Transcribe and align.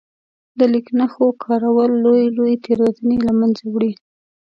د 0.57 0.59
لیک 0.73 0.87
نښو 0.97 1.25
کارول 1.43 1.91
لويې 2.03 2.25
لويې 2.37 2.55
تېروتنې 2.65 3.17
له 3.25 3.31
منځه 3.39 3.63
وړي. 3.73 3.91